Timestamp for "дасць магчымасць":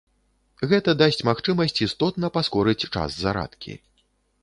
1.01-1.83